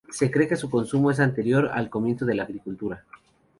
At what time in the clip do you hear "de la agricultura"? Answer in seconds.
2.25-3.03